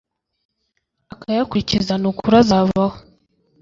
akayakurikiza 1.13 1.93
ni 1.97 2.07
ukuri 2.11 2.35
azabaho 2.41 2.95